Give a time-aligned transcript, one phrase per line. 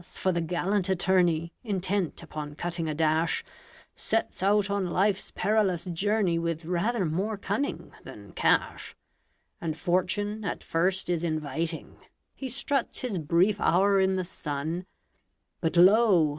[0.03, 3.43] for the gallant attorney, Intent upon cutting a dash,
[3.95, 8.95] Sets out on life's perilous journey With rather more cunning than cash.
[9.61, 11.97] And fortune at first is inviting
[12.33, 14.87] He struts his brief hour in the sun
[15.61, 16.29] But, lo!